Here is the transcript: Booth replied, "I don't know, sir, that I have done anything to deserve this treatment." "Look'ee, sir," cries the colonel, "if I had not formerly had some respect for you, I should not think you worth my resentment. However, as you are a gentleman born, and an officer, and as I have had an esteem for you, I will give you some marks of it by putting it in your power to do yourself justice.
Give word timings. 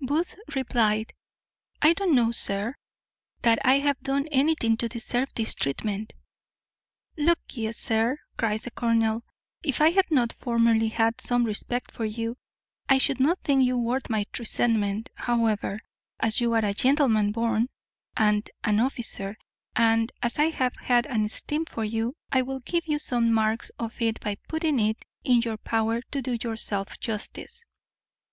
Booth 0.00 0.34
replied, 0.56 1.12
"I 1.80 1.92
don't 1.92 2.12
know, 2.12 2.32
sir, 2.32 2.74
that 3.42 3.60
I 3.64 3.78
have 3.78 4.00
done 4.00 4.26
anything 4.32 4.76
to 4.78 4.88
deserve 4.88 5.28
this 5.36 5.54
treatment." 5.54 6.12
"Look'ee, 7.16 7.70
sir," 7.70 8.18
cries 8.36 8.64
the 8.64 8.72
colonel, 8.72 9.22
"if 9.62 9.80
I 9.80 9.90
had 9.90 10.10
not 10.10 10.32
formerly 10.32 10.88
had 10.88 11.20
some 11.20 11.44
respect 11.44 11.92
for 11.92 12.04
you, 12.04 12.36
I 12.88 12.98
should 12.98 13.20
not 13.20 13.38
think 13.44 13.62
you 13.62 13.78
worth 13.78 14.10
my 14.10 14.26
resentment. 14.36 15.08
However, 15.14 15.78
as 16.18 16.40
you 16.40 16.52
are 16.54 16.64
a 16.64 16.74
gentleman 16.74 17.30
born, 17.30 17.68
and 18.16 18.50
an 18.64 18.80
officer, 18.80 19.36
and 19.76 20.10
as 20.20 20.40
I 20.40 20.46
have 20.50 20.74
had 20.78 21.06
an 21.06 21.26
esteem 21.26 21.64
for 21.64 21.84
you, 21.84 22.16
I 22.32 22.42
will 22.42 22.58
give 22.58 22.88
you 22.88 22.98
some 22.98 23.30
marks 23.30 23.70
of 23.78 24.02
it 24.02 24.18
by 24.18 24.34
putting 24.48 24.80
it 24.80 25.04
in 25.22 25.42
your 25.42 25.58
power 25.58 26.02
to 26.10 26.20
do 26.20 26.36
yourself 26.42 26.98
justice. 26.98 27.64